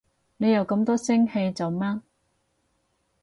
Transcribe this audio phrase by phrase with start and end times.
[0.37, 2.01] 你又咁多聲氣做乜？